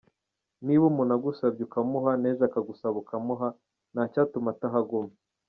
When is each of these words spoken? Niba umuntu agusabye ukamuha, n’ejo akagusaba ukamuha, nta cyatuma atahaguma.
Niba 0.65 0.83
umuntu 0.91 1.11
agusabye 1.17 1.61
ukamuha, 1.67 2.11
n’ejo 2.21 2.43
akagusaba 2.49 2.95
ukamuha, 3.03 3.47
nta 3.93 4.03
cyatuma 4.11 4.49
atahaguma. 4.55 5.11